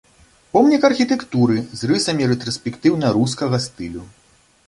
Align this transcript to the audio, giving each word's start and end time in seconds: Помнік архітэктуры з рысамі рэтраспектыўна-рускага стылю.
Помнік 0.53 0.87
архітэктуры 0.89 1.57
з 1.81 1.91
рысамі 1.91 2.29
рэтраспектыўна-рускага 2.31 3.59
стылю. 3.69 4.03